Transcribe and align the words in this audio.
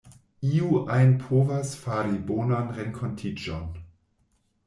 Iu 0.51 0.69
ajn 0.95 1.11
povas 1.25 1.73
fari 1.83 2.17
bonan 2.31 2.73
renkontiĝon. 2.79 3.71